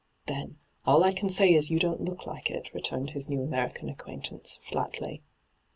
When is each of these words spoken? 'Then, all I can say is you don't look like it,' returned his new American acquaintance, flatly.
'Then, 0.25 0.57
all 0.83 1.03
I 1.03 1.11
can 1.13 1.29
say 1.29 1.53
is 1.53 1.69
you 1.69 1.77
don't 1.77 2.01
look 2.05 2.25
like 2.25 2.49
it,' 2.49 2.73
returned 2.73 3.11
his 3.11 3.29
new 3.29 3.43
American 3.43 3.87
acquaintance, 3.87 4.57
flatly. 4.59 5.21